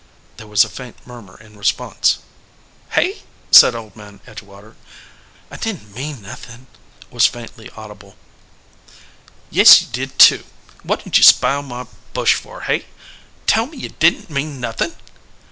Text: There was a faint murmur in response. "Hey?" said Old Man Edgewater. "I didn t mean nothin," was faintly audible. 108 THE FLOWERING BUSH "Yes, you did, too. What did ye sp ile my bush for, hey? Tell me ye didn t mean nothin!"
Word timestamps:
There 0.37 0.47
was 0.47 0.65
a 0.65 0.67
faint 0.67 1.05
murmur 1.05 1.39
in 1.39 1.55
response. 1.59 2.17
"Hey?" 2.93 3.21
said 3.51 3.75
Old 3.75 3.95
Man 3.95 4.19
Edgewater. 4.25 4.73
"I 5.51 5.57
didn 5.57 5.81
t 5.93 5.93
mean 5.93 6.23
nothin," 6.23 6.65
was 7.11 7.27
faintly 7.27 7.69
audible. 7.77 8.15
108 8.87 8.87
THE 8.87 8.93
FLOWERING 8.93 8.99
BUSH 9.51 9.55
"Yes, 9.57 9.81
you 9.83 9.87
did, 9.91 10.17
too. 10.17 10.43
What 10.81 11.03
did 11.03 11.17
ye 11.19 11.21
sp 11.21 11.45
ile 11.45 11.61
my 11.61 11.85
bush 12.15 12.33
for, 12.33 12.61
hey? 12.61 12.87
Tell 13.45 13.67
me 13.67 13.77
ye 13.77 13.89
didn 13.89 14.25
t 14.25 14.33
mean 14.33 14.59
nothin!" 14.59 14.95